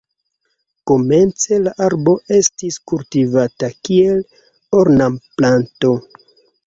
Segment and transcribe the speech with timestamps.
[0.91, 4.27] Komence la arbo estis kultivata kiel
[4.81, 5.93] ornamplanto.